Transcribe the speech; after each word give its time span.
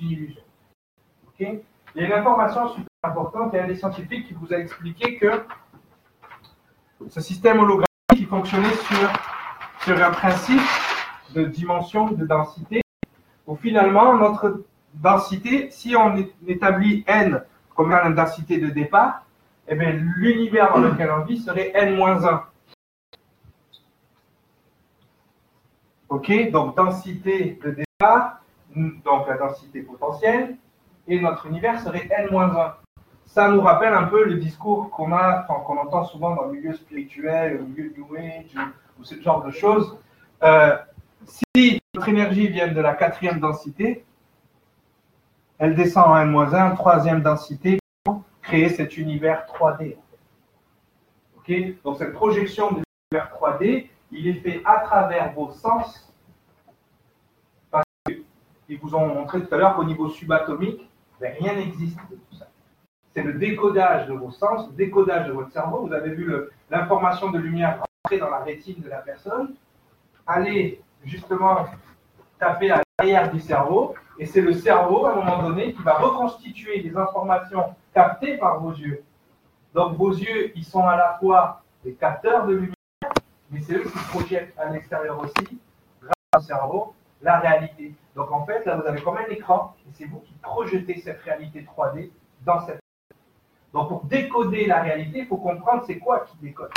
une 0.00 0.10
illusion. 0.10 0.42
Il 1.38 1.60
y 1.96 2.00
a 2.00 2.06
une 2.06 2.12
information 2.12 2.68
super 2.68 2.86
importante, 3.02 3.50
il 3.52 3.56
y 3.56 3.58
a 3.58 3.64
un 3.64 3.66
des 3.66 3.76
scientifiques 3.76 4.28
qui 4.28 4.34
vous 4.34 4.52
a 4.52 4.58
expliqué 4.58 5.16
que 5.16 5.44
ce 7.08 7.20
système 7.20 7.60
holographique 7.60 8.28
fonctionnait 8.28 8.74
sur, 8.74 9.12
sur 9.84 10.02
un 10.02 10.10
principe 10.10 10.60
de 11.34 11.44
dimension, 11.44 12.10
de 12.10 12.24
densité, 12.24 12.80
où 13.46 13.56
finalement 13.56 14.16
notre 14.16 14.64
densité, 14.94 15.70
si 15.70 15.94
on 15.94 16.16
établit 16.46 17.04
n 17.06 17.42
comme 17.74 17.90
la 17.90 18.10
densité 18.10 18.58
de 18.58 18.68
départ, 18.68 19.26
eh 19.68 19.74
l'univers 19.74 20.72
dans 20.72 20.80
lequel 20.80 21.10
on 21.10 21.24
vit 21.24 21.38
serait 21.38 21.72
n-1. 21.74 22.42
Ok, 26.08 26.50
donc 26.50 26.76
densité 26.76 27.58
de 27.62 27.70
départ, 27.70 28.40
donc 28.76 29.26
la 29.28 29.36
densité 29.36 29.80
potentielle, 29.82 30.56
et 31.08 31.20
notre 31.20 31.46
univers 31.46 31.80
serait 31.80 32.08
n-1. 32.10 32.74
Ça 33.24 33.48
nous 33.48 33.60
rappelle 33.60 33.92
un 33.92 34.04
peu 34.04 34.24
le 34.24 34.34
discours 34.36 34.90
qu'on 34.90 35.12
a, 35.12 35.42
qu'on 35.42 35.76
entend 35.78 36.04
souvent 36.04 36.34
dans 36.34 36.44
le 36.44 36.52
milieu 36.52 36.74
spirituel, 36.74 37.58
le 37.58 37.64
milieu 37.64 37.92
New 37.96 38.16
Age, 38.16 38.56
ou, 38.98 39.04
ce 39.04 39.20
genre 39.20 39.44
de 39.44 39.50
choses. 39.50 39.98
Euh, 40.42 40.76
si 41.24 41.80
notre 41.94 42.08
énergie 42.08 42.48
vient 42.48 42.68
de 42.68 42.80
la 42.80 42.94
quatrième 42.94 43.40
densité, 43.40 44.04
elle 45.58 45.74
descend 45.74 46.08
en 46.08 46.16
n-1, 46.16 46.74
troisième 46.76 47.22
densité, 47.22 47.78
pour 48.04 48.22
créer 48.42 48.68
cet 48.68 48.96
univers 48.96 49.46
3D. 49.46 49.96
Ok? 51.38 51.52
Donc 51.82 51.98
cette 51.98 52.12
projection 52.12 52.70
de 52.72 52.82
l'univers 53.10 53.32
3D, 53.34 53.88
il 54.12 54.28
est 54.28 54.34
fait 54.34 54.62
à 54.64 54.80
travers 54.80 55.32
vos 55.32 55.50
sens. 55.50 56.12
Qu'ils 58.66 58.78
vous 58.78 58.94
ont 58.94 59.06
montré 59.06 59.40
tout 59.42 59.54
à 59.54 59.58
l'heure 59.58 59.76
qu'au 59.76 59.84
niveau 59.84 60.08
subatomique, 60.08 60.90
ben, 61.20 61.34
rien 61.38 61.54
n'existe 61.54 61.98
de 62.10 62.16
tout 62.16 62.36
ça. 62.36 62.46
C'est 63.14 63.22
le 63.22 63.34
décodage 63.34 64.08
de 64.08 64.12
vos 64.12 64.30
sens, 64.30 64.68
le 64.68 64.74
décodage 64.74 65.28
de 65.28 65.32
votre 65.32 65.50
cerveau. 65.50 65.86
Vous 65.86 65.92
avez 65.92 66.10
vu 66.10 66.30
l'information 66.70 67.30
de 67.30 67.38
lumière 67.38 67.78
rentrer 67.78 68.18
dans 68.18 68.30
la 68.30 68.40
rétine 68.40 68.82
de 68.82 68.88
la 68.88 68.98
personne, 68.98 69.54
aller 70.26 70.82
justement 71.04 71.66
taper 72.38 72.72
à 72.72 72.82
l'arrière 72.98 73.32
du 73.32 73.40
cerveau, 73.40 73.94
et 74.18 74.26
c'est 74.26 74.40
le 74.40 74.52
cerveau, 74.52 75.06
à 75.06 75.12
un 75.12 75.16
moment 75.16 75.42
donné, 75.42 75.72
qui 75.72 75.82
va 75.82 75.94
reconstituer 75.94 76.80
les 76.80 76.96
informations 76.96 77.74
captées 77.94 78.36
par 78.36 78.60
vos 78.60 78.72
yeux. 78.72 79.02
Donc 79.74 79.96
vos 79.96 80.10
yeux, 80.10 80.52
ils 80.54 80.64
sont 80.64 80.86
à 80.86 80.96
la 80.96 81.16
fois 81.18 81.62
des 81.84 81.94
capteurs 81.94 82.46
de 82.46 82.54
lumière, 82.54 82.74
mais 83.50 83.60
c'est 83.60 83.74
eux 83.74 83.84
qui 83.84 83.98
projettent 84.10 84.54
à 84.58 84.70
l'extérieur 84.70 85.18
aussi, 85.18 85.58
grâce 86.02 86.14
au 86.36 86.40
cerveau, 86.40 86.94
la 87.22 87.38
réalité. 87.38 87.94
Donc 88.16 88.32
en 88.32 88.46
fait, 88.46 88.64
là, 88.64 88.76
vous 88.76 88.86
avez 88.86 89.02
comme 89.02 89.18
un 89.18 89.28
écran, 89.28 89.76
et 89.86 89.90
c'est 89.92 90.06
vous 90.06 90.20
qui 90.20 90.32
projetez 90.40 90.98
cette 91.00 91.20
réalité 91.20 91.66
3D 91.76 92.10
dans 92.46 92.60
cette. 92.62 92.80
Donc 93.74 93.88
pour 93.90 94.04
décoder 94.04 94.66
la 94.66 94.82
réalité, 94.82 95.20
il 95.20 95.26
faut 95.26 95.36
comprendre 95.36 95.84
c'est 95.86 95.98
quoi 95.98 96.20
qui 96.20 96.36
décode. 96.38 96.70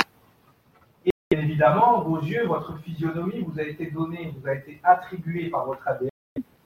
Et 1.06 1.10
évidemment, 1.30 2.02
vos 2.02 2.20
yeux, 2.20 2.46
votre 2.46 2.76
physionomie 2.80 3.40
vous 3.40 3.58
a 3.58 3.62
été 3.62 3.90
donnée, 3.90 4.34
vous 4.38 4.46
a 4.46 4.54
été 4.54 4.80
attribuée 4.82 5.48
par 5.48 5.64
votre 5.64 5.88
ADN, 5.88 6.10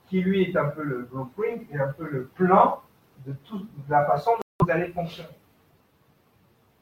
qui 0.08 0.20
lui 0.20 0.42
est 0.42 0.56
un 0.56 0.70
peu 0.70 0.82
le 0.82 1.02
blueprint 1.02 1.62
et 1.70 1.78
un 1.78 1.92
peu 1.92 2.08
le 2.08 2.24
plan 2.34 2.82
de, 3.26 3.32
toute 3.44 3.68
la 3.88 4.04
façon 4.06 4.32
dont 4.32 4.66
vous 4.66 4.72
allez 4.72 4.88
fonctionner. 4.88 5.28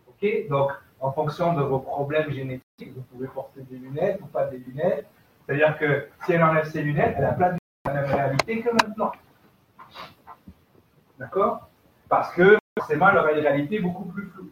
Ok? 0.09 0.49
Donc, 0.49 0.71
en 0.99 1.13
fonction 1.13 1.53
de 1.53 1.63
vos 1.63 1.81
problèmes 1.81 2.31
génétiques, 2.31 2.95
vous 2.95 3.03
pouvez 3.13 3.29
porter 3.29 3.61
des 3.63 3.77
lunettes 3.77 4.19
ou 4.23 4.27
pas 4.27 4.47
des 4.47 4.59
lunettes. 4.59 5.07
C'est-à-dire 5.45 5.77
que 5.79 6.09
si 6.25 6.33
elle 6.33 6.43
enlève 6.43 6.71
ses 6.71 6.83
lunettes, 6.83 7.17
elle 7.19 7.25
a 7.25 7.33
plein 7.33 7.53
de 7.53 7.62
la 7.85 7.95
même 7.95 8.05
réalité 8.05 8.61
que 8.61 8.71
maintenant. 8.71 9.13
D'accord? 11.19 11.69
Parce 12.09 12.33
que 12.33 12.59
forcément, 12.79 13.11
une 13.11 13.19
réalité 13.19 13.81
beaucoup 13.81 14.05
plus 14.05 14.27
floue. 14.27 14.51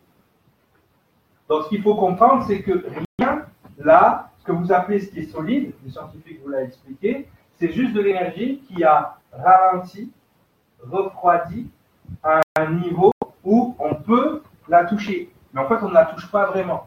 Donc, 1.48 1.64
ce 1.64 1.68
qu'il 1.68 1.82
faut 1.82 1.94
comprendre, 1.94 2.44
c'est 2.46 2.62
que 2.62 2.84
rien, 3.18 3.46
là, 3.78 4.30
ce 4.38 4.44
que 4.44 4.52
vous 4.52 4.72
appelez 4.72 5.00
ce 5.00 5.10
qui 5.10 5.20
est 5.20 5.30
solide, 5.30 5.74
les 5.84 5.90
scientifiques 5.90 6.40
vous 6.42 6.50
l'ont 6.50 6.58
expliqué, 6.58 7.28
c'est 7.58 7.72
juste 7.72 7.92
de 7.92 8.00
l'énergie 8.00 8.62
qui 8.66 8.82
a 8.84 9.18
ralenti, 9.32 10.12
refroidi 10.80 11.70
à 12.22 12.40
un 12.58 12.70
niveau 12.70 13.12
où 13.44 13.76
on 13.78 13.94
peut 13.94 14.42
la 14.68 14.84
toucher. 14.84 15.32
Mais 15.52 15.60
en 15.60 15.68
fait, 15.68 15.82
on 15.82 15.88
ne 15.88 15.94
la 15.94 16.06
touche 16.06 16.30
pas 16.30 16.46
vraiment. 16.46 16.86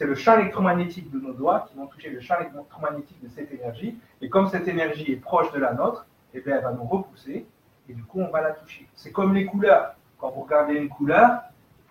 C'est 0.00 0.06
le 0.06 0.14
champ 0.14 0.38
électromagnétique 0.38 1.10
de 1.10 1.20
nos 1.20 1.34
doigts 1.34 1.66
qui 1.68 1.76
vont 1.76 1.86
toucher 1.86 2.08
le 2.08 2.22
champ 2.22 2.36
électromagnétique 2.40 3.22
de 3.22 3.28
cette 3.28 3.52
énergie. 3.52 3.98
Et 4.22 4.30
comme 4.30 4.48
cette 4.48 4.66
énergie 4.66 5.12
est 5.12 5.16
proche 5.16 5.52
de 5.52 5.58
la 5.58 5.74
nôtre, 5.74 6.06
eh 6.32 6.40
bien, 6.40 6.56
elle 6.56 6.62
va 6.62 6.72
nous 6.72 6.84
repousser 6.84 7.46
et 7.86 7.92
du 7.92 8.02
coup, 8.04 8.22
on 8.22 8.30
va 8.30 8.40
la 8.40 8.52
toucher. 8.52 8.88
C'est 8.94 9.12
comme 9.12 9.34
les 9.34 9.44
couleurs. 9.44 9.94
Quand 10.16 10.30
vous 10.30 10.40
regardez 10.40 10.76
une 10.76 10.88
couleur, 10.88 11.42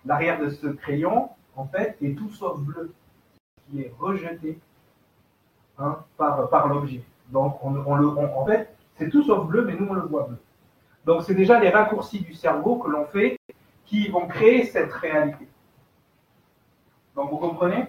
l'arrière 0.04 0.40
de 0.40 0.48
ce 0.48 0.66
crayon, 0.66 1.28
en 1.54 1.66
fait, 1.66 1.96
est 2.02 2.18
tout 2.18 2.30
sauf 2.30 2.58
bleu, 2.58 2.92
qui 3.68 3.82
est 3.82 3.94
rejeté 3.96 4.58
hein, 5.78 5.98
par, 6.16 6.66
l'objet. 6.66 7.04
Donc, 7.28 7.62
on, 7.62 7.94
le, 7.94 8.08
en 8.08 8.44
fait, 8.44 8.74
c'est 8.96 9.08
tout 9.08 9.22
sauf 9.22 9.46
bleu, 9.46 9.64
mais 9.64 9.76
nous, 9.76 9.86
on 9.88 9.94
le 9.94 10.00
voit 10.00 10.24
bleu. 10.24 10.38
Donc, 11.04 11.22
c'est 11.22 11.34
déjà 11.34 11.60
les 11.60 11.70
raccourcis 11.70 12.18
du 12.18 12.34
cerveau 12.34 12.74
que 12.74 12.90
l'on 12.90 13.04
fait 13.04 13.38
qui 13.84 14.08
vont 14.08 14.26
créer 14.26 14.64
cette 14.64 14.92
réalité. 14.94 15.46
Donc, 17.14 17.30
vous 17.30 17.38
comprenez? 17.38 17.86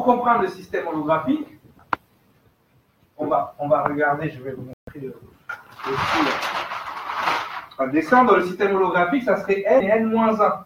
Pour 0.00 0.14
comprendre 0.16 0.40
le 0.40 0.48
système 0.48 0.88
holographique, 0.88 1.46
on 3.18 3.26
va, 3.26 3.54
on 3.58 3.68
va 3.68 3.82
regarder, 3.82 4.30
je 4.30 4.42
vais 4.42 4.52
vous 4.52 4.62
montrer 4.62 4.98
le, 4.98 5.14
le 7.80 7.92
dessin 7.92 8.24
dans 8.24 8.36
le 8.36 8.46
système 8.46 8.74
holographique, 8.76 9.24
ça 9.24 9.36
serait 9.42 9.62
n 9.66 9.82
et 9.82 9.88
n-1. 9.88 10.64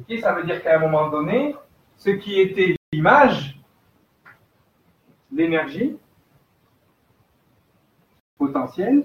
Ok, 0.00 0.18
ça 0.18 0.32
veut 0.32 0.42
dire 0.42 0.60
qu'à 0.64 0.74
un 0.74 0.78
moment 0.80 1.08
donné, 1.10 1.54
ce 1.96 2.10
qui 2.10 2.40
était 2.40 2.74
l'image, 2.92 3.60
l'énergie, 5.30 5.96
potentiel 8.36 9.04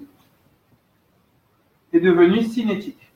est 1.94 2.00
devenu 2.00 2.42
cinétique. 2.42 3.13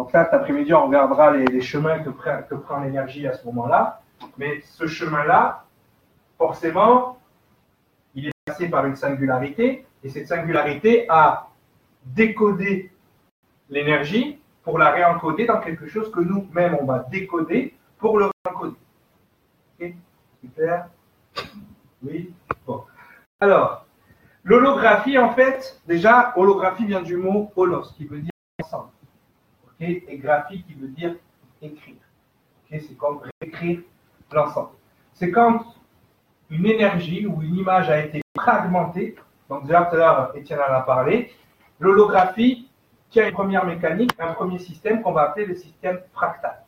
Donc 0.00 0.14
là, 0.14 0.24
cet 0.24 0.32
après-midi, 0.32 0.72
on 0.72 0.86
regardera 0.86 1.30
les, 1.30 1.60
chemins 1.60 1.98
que, 1.98 2.08
prend 2.54 2.80
l'énergie 2.80 3.26
à 3.26 3.34
ce 3.34 3.44
moment-là. 3.44 4.00
Mais 4.38 4.62
ce 4.62 4.86
chemin-là, 4.86 5.66
forcément, 6.38 7.18
il 8.14 8.28
est 8.28 8.32
passé 8.46 8.70
par 8.70 8.86
une 8.86 8.96
singularité, 8.96 9.84
et 10.02 10.08
cette 10.08 10.26
singularité 10.26 11.04
a 11.10 11.50
décodé 12.02 12.90
l'énergie 13.68 14.40
pour 14.62 14.78
la 14.78 14.90
réencoder 14.90 15.44
dans 15.44 15.60
quelque 15.60 15.86
chose 15.86 16.10
que 16.10 16.20
nous-mêmes, 16.20 16.78
on 16.80 16.86
va 16.86 17.00
décoder 17.10 17.74
pour 17.98 18.18
le 18.18 18.30
réencoder. 18.42 18.76
Ok? 19.78 19.92
Super 20.40 20.88
Oui 22.02 22.32
Bon. 22.66 22.84
Alors, 23.38 23.84
l'holographie, 24.44 25.18
en 25.18 25.34
fait, 25.34 25.78
déjà, 25.86 26.32
holographie 26.36 26.86
vient 26.86 27.02
du 27.02 27.18
mot 27.18 27.52
holos, 27.54 27.92
qui 27.98 28.06
veut 28.06 28.20
dire. 28.20 28.30
Et 29.80 30.18
graphie, 30.18 30.62
qui 30.64 30.74
veut 30.74 30.88
dire 30.88 31.14
écrire. 31.62 31.96
C'est 32.70 32.96
comme 32.96 33.20
écrire 33.40 33.80
l'ensemble. 34.32 34.70
C'est 35.14 35.30
quand 35.30 35.64
une 36.50 36.66
énergie 36.66 37.26
ou 37.26 37.42
une 37.42 37.56
image 37.56 37.88
a 37.88 38.04
été 38.04 38.20
fragmentée. 38.36 39.16
Donc, 39.48 39.62
déjà 39.64 39.84
tout 39.84 39.96
à 39.96 39.98
l'heure, 39.98 40.32
Étienne 40.36 40.58
en 40.60 40.72
a 40.72 40.80
parlé. 40.80 41.32
L'holographie 41.78 42.68
tient 43.10 43.26
une 43.26 43.32
première 43.32 43.64
mécanique, 43.64 44.12
un 44.18 44.32
premier 44.34 44.58
système 44.58 45.02
qu'on 45.02 45.12
va 45.12 45.22
appeler 45.22 45.46
le 45.46 45.54
système 45.54 46.00
fractal. 46.12 46.62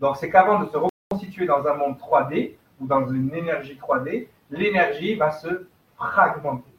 Donc, 0.00 0.16
c'est 0.16 0.30
qu'avant 0.30 0.60
de 0.60 0.66
se 0.68 0.76
reconstituer 0.76 1.46
dans 1.46 1.66
un 1.66 1.74
monde 1.74 1.96
3D 1.98 2.56
ou 2.80 2.86
dans 2.86 3.08
une 3.08 3.34
énergie 3.34 3.78
3D, 3.80 4.28
l'énergie 4.50 5.14
va 5.16 5.30
se 5.30 5.66
fragmentée. 5.96 6.70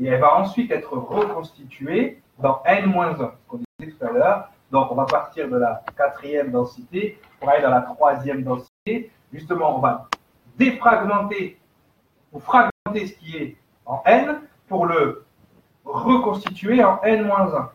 Et 0.00 0.06
elle 0.06 0.20
va 0.20 0.38
ensuite 0.38 0.70
être 0.70 0.96
reconstituée 0.96 2.22
dans 2.38 2.62
n-1, 2.64 3.16
ce 3.16 3.24
qu'on 3.48 3.60
disait 3.78 3.92
tout 3.92 4.06
à 4.06 4.12
l'heure. 4.12 4.50
Donc, 4.70 4.92
on 4.92 4.94
va 4.94 5.06
partir 5.06 5.48
de 5.48 5.56
la 5.56 5.82
quatrième 5.96 6.50
densité 6.50 7.20
pour 7.40 7.48
aller 7.48 7.62
dans 7.62 7.70
la 7.70 7.82
troisième 7.82 8.42
densité. 8.42 9.10
Justement, 9.32 9.76
on 9.76 9.80
va 9.80 10.08
défragmenter 10.56 11.58
ou 12.32 12.40
fragmenter 12.40 13.06
ce 13.06 13.14
qui 13.14 13.36
est 13.36 13.56
en 13.86 14.02
n 14.04 14.42
pour 14.68 14.86
le 14.86 15.24
reconstituer 15.84 16.84
en 16.84 17.00
n-1. 17.02 17.68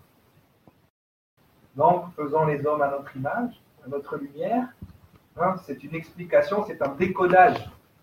Donc, 1.75 2.06
faisons 2.16 2.45
les 2.45 2.66
hommes 2.66 2.81
à 2.81 2.90
notre 2.90 3.16
image, 3.16 3.62
à 3.84 3.90
notre 3.90 4.18
lumière. 4.18 4.68
Hein, 5.40 5.56
c'est 5.66 5.84
une 5.84 5.95
explication, 5.95 6.63
c'est 6.68 6.80
un 6.84 6.90
décodage 6.90 7.57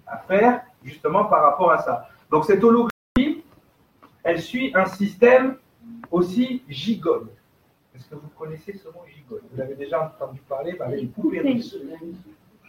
à 0.05 0.19
faire 0.19 0.63
justement 0.83 1.25
par 1.27 1.43
rapport 1.43 1.71
à 1.71 1.79
ça. 1.79 2.09
Donc 2.31 2.45
cette 2.45 2.63
holographie, 2.63 3.45
elle 4.25 4.41
suit 4.41 4.73
un 4.75 4.87
système 4.87 5.57
aussi 6.11 6.63
gigone. 6.69 7.29
Est-ce 8.00 8.08
que 8.08 8.14
vous 8.14 8.31
connaissez 8.38 8.73
ce 8.73 8.88
mot 8.88 9.05
gigone 9.06 9.43
Vous 9.50 9.58
l'avez 9.58 9.75
déjà 9.75 10.02
entendu 10.02 10.41
parler 10.49 10.73
par 10.73 10.88
les 10.88 11.05
poupées 11.06 11.43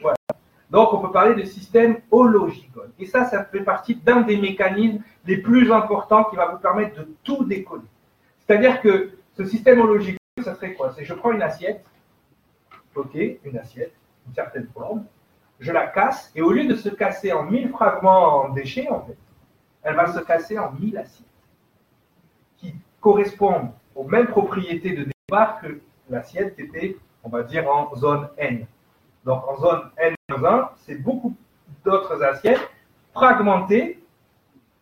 Voilà. 0.01 0.17
Donc, 0.69 0.93
on 0.93 0.99
peut 0.99 1.11
parler 1.11 1.41
de 1.41 1.47
système 1.47 1.99
hologigone. 2.11 2.91
Et 2.99 3.05
ça, 3.05 3.23
ça 3.23 3.45
fait 3.45 3.61
partie 3.61 3.95
d'un 3.95 4.21
des 4.21 4.35
mécanismes 4.35 5.01
les 5.25 5.37
plus 5.37 5.71
importants 5.71 6.25
qui 6.25 6.35
va 6.35 6.47
vous 6.47 6.57
permettre 6.57 6.99
de 6.99 7.07
tout 7.23 7.45
décoller. 7.45 7.85
C'est-à-dire 8.39 8.81
que 8.81 9.11
ce 9.37 9.45
système 9.45 9.79
hologigone, 9.79 10.17
ça 10.43 10.53
serait 10.55 10.73
quoi? 10.73 10.91
C'est 10.93 11.05
je 11.05 11.13
prends 11.13 11.31
une 11.31 11.41
assiette, 11.41 11.85
ok, 12.93 13.15
une 13.15 13.57
assiette, 13.57 13.93
une 14.27 14.33
certaine 14.33 14.67
forme, 14.73 15.05
je 15.61 15.71
la 15.71 15.87
casse, 15.87 16.29
et 16.35 16.41
au 16.41 16.51
lieu 16.51 16.65
de 16.65 16.75
se 16.75 16.89
casser 16.89 17.31
en 17.31 17.43
1000 17.43 17.69
fragments 17.69 18.43
en 18.43 18.49
déchets, 18.49 18.89
en 18.89 19.05
fait, 19.05 19.17
elle 19.83 19.95
va 19.95 20.11
se 20.11 20.19
casser 20.19 20.59
en 20.59 20.73
1000 20.73 20.97
assiettes, 20.97 21.25
qui 22.57 22.75
correspondent 22.99 23.71
aux 23.95 24.03
mêmes 24.03 24.27
propriétés 24.27 24.93
de 24.93 25.10
que 25.61 25.79
l'assiette 26.09 26.59
était, 26.59 26.97
on 27.23 27.29
va 27.29 27.43
dire, 27.43 27.69
en 27.69 27.95
zone 27.95 28.29
N. 28.37 28.65
Donc 29.23 29.47
en 29.47 29.57
zone 29.57 29.91
N-1, 29.97 30.69
c'est 30.75 30.95
beaucoup 30.95 31.35
d'autres 31.85 32.21
assiettes 32.21 32.69
fragmentées 33.13 34.03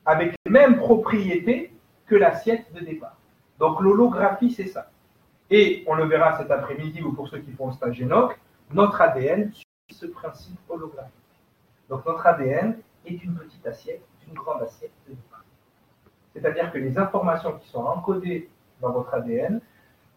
avec 0.06 0.34
les 0.46 0.52
mêmes 0.52 0.78
propriétés 0.78 1.72
que 2.08 2.16
l'assiette 2.16 2.74
de 2.74 2.80
départ. 2.80 3.16
Donc 3.60 3.80
l'holographie, 3.82 4.52
c'est 4.52 4.68
ça. 4.68 4.90
Et 5.52 5.84
on 5.88 5.96
le 5.96 6.06
verra 6.06 6.38
cet 6.38 6.50
après-midi 6.52 7.02
ou 7.02 7.14
pour 7.14 7.28
ceux 7.28 7.40
qui 7.40 7.52
font 7.52 7.68
le 7.68 7.74
stage 7.74 7.96
GENOC, 7.96 8.40
notre 8.72 9.02
ADN 9.02 9.52
suit 9.52 9.66
ce 9.92 10.06
principe 10.08 10.60
holographique. 10.68 11.14
Donc 11.90 12.06
notre 12.06 12.26
ADN 12.26 12.78
est 13.06 13.24
une 13.24 13.36
petite 13.36 13.66
assiette, 13.68 14.04
une 14.28 14.34
grande 14.34 14.62
assiette 14.62 14.92
de 15.08 15.14
départ. 15.14 15.44
C'est-à-dire 16.34 16.72
que 16.72 16.78
les 16.78 16.98
informations 16.98 17.54
qui 17.58 17.68
sont 17.68 17.84
encodées 17.84 18.50
dans 18.80 18.92
votre 18.92 19.14
ADN 19.14 19.60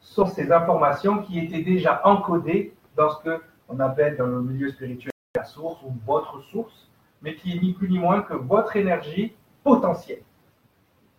sont 0.02 0.26
ces 0.26 0.52
informations 0.52 1.22
qui 1.22 1.38
étaient 1.38 1.62
déjà 1.62 2.02
encodées 2.04 2.74
dans 2.96 3.10
ce 3.10 3.22
que 3.22 3.42
on 3.68 3.80
appelle 3.80 4.16
dans 4.16 4.26
le 4.26 4.42
milieu 4.42 4.68
spirituel 4.70 5.12
la 5.34 5.44
source 5.44 5.80
ou 5.82 5.94
votre 6.04 6.42
source, 6.50 6.90
mais 7.22 7.36
qui 7.36 7.56
est 7.56 7.60
ni 7.60 7.72
plus 7.72 7.88
ni 7.88 7.98
moins 7.98 8.20
que 8.20 8.34
votre 8.34 8.76
énergie 8.76 9.34
potentielle 9.64 10.22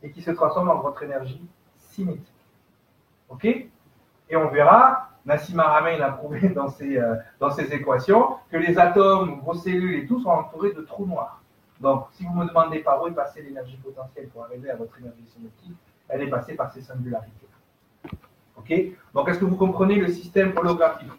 et 0.03 0.11
qui 0.11 0.21
se 0.21 0.31
transforme 0.31 0.69
en 0.69 0.79
votre 0.79 1.01
énergie 1.01 1.41
cinétique. 1.77 2.27
OK? 3.29 3.45
Et 3.45 4.35
on 4.35 4.49
verra, 4.49 5.09
Nassim 5.25 5.59
Haramein 5.59 5.97
l'a 5.97 6.11
prouvé 6.11 6.49
dans 6.55 6.67
ses, 6.67 6.97
euh, 6.97 7.15
dans 7.39 7.49
ses 7.49 7.73
équations, 7.73 8.35
que 8.51 8.57
les 8.57 8.77
atomes, 8.77 9.41
vos 9.43 9.55
cellules 9.55 10.03
et 10.03 10.05
tout 10.05 10.19
sont 10.19 10.29
entourés 10.29 10.73
de 10.73 10.81
trous 10.81 11.07
noirs. 11.07 11.41
Donc, 11.79 12.07
si 12.11 12.25
vous 12.25 12.33
me 12.33 12.45
demandez 12.45 12.79
par 12.79 13.01
où 13.01 13.07
est 13.07 13.11
passée 13.11 13.41
l'énergie 13.41 13.77
potentielle 13.77 14.27
pour 14.29 14.43
arriver 14.43 14.69
à 14.69 14.75
votre 14.75 14.97
énergie 14.99 15.25
cinétique, 15.25 15.75
elle 16.07 16.21
est 16.21 16.29
passée 16.29 16.53
par 16.53 16.71
ces 16.71 16.81
singularités. 16.81 17.47
OK? 18.57 18.73
Donc, 19.13 19.29
est-ce 19.29 19.39
que 19.39 19.45
vous 19.45 19.55
comprenez 19.55 19.95
le 19.95 20.07
système 20.11 20.53
holographique? 20.57 21.09